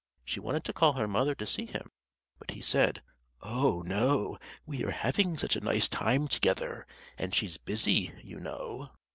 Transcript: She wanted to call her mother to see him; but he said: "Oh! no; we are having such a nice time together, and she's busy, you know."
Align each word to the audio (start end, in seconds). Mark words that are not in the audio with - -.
She 0.25 0.39
wanted 0.39 0.63
to 0.63 0.73
call 0.73 0.93
her 0.93 1.07
mother 1.07 1.35
to 1.35 1.45
see 1.45 1.67
him; 1.67 1.91
but 2.39 2.49
he 2.49 2.59
said: 2.59 3.03
"Oh! 3.43 3.83
no; 3.85 4.39
we 4.65 4.83
are 4.83 4.89
having 4.89 5.37
such 5.37 5.55
a 5.55 5.59
nice 5.61 5.87
time 5.87 6.27
together, 6.27 6.87
and 7.19 7.35
she's 7.35 7.57
busy, 7.59 8.11
you 8.23 8.39
know." 8.39 8.89